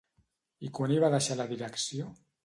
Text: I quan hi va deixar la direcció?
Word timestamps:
I 0.67 0.69
quan 0.77 0.93
hi 0.95 0.97
va 1.03 1.11
deixar 1.15 1.37
la 1.41 1.45
direcció? 1.51 2.09